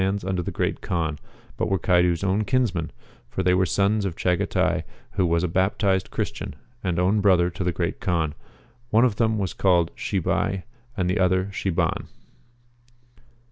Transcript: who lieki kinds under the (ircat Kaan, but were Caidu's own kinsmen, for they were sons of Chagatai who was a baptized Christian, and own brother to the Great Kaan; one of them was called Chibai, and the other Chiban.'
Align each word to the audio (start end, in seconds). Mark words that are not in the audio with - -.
who 0.01 0.05
lieki 0.07 0.11
kinds 0.13 0.23
under 0.25 0.41
the 0.41 0.51
(ircat 0.51 0.81
Kaan, 0.81 1.19
but 1.57 1.69
were 1.69 1.77
Caidu's 1.77 2.23
own 2.23 2.43
kinsmen, 2.43 2.89
for 3.29 3.43
they 3.43 3.53
were 3.53 3.67
sons 3.67 4.03
of 4.03 4.15
Chagatai 4.15 4.81
who 5.11 5.27
was 5.27 5.43
a 5.43 5.47
baptized 5.47 6.09
Christian, 6.09 6.55
and 6.83 6.97
own 6.97 7.21
brother 7.21 7.51
to 7.51 7.63
the 7.63 7.71
Great 7.71 7.99
Kaan; 8.01 8.33
one 8.89 9.05
of 9.05 9.17
them 9.17 9.37
was 9.37 9.53
called 9.53 9.95
Chibai, 9.95 10.63
and 10.97 11.07
the 11.07 11.19
other 11.19 11.51
Chiban.' 11.51 12.07